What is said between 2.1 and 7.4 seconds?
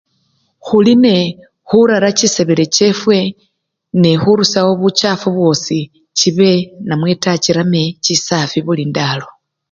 chisebele chefwe nekhurusyawo buchafu bwosi chibe namweta